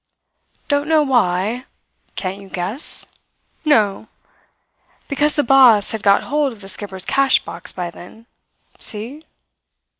[0.67, 1.65] "Don't know why?
[2.15, 3.05] Can't you guess?
[3.63, 4.07] No?
[5.07, 8.25] Because the boss had got hold of the skipper's cash box by then.
[8.79, 9.21] See?"